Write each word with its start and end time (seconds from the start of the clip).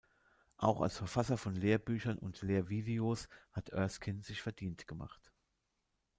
Auch 0.57 0.81
als 0.81 0.97
Verfasser 0.97 1.37
von 1.37 1.53
Lehrbüchern 1.53 2.17
und 2.17 2.41
Lehrvideos 2.41 3.29
hat 3.51 3.69
Erskine 3.69 4.23
sich 4.23 4.41
verdient 4.41 4.87
gemacht. 4.87 5.31